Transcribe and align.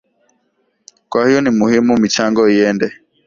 kwa 1.09 1.27
hiyo 1.27 1.41
ni 1.41 1.49
ni 1.49 1.55
muhimu 1.57 1.97
michango 1.97 2.49
iende 2.49 2.93